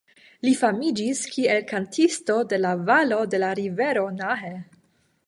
[0.45, 4.55] Li famiĝis kiel „kantisto de la valo de la rivero Nahe“.